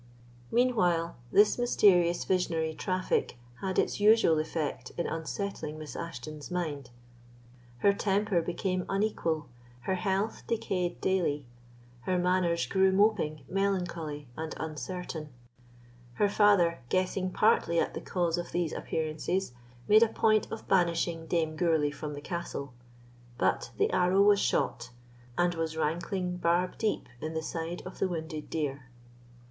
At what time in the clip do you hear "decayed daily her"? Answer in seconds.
10.47-12.17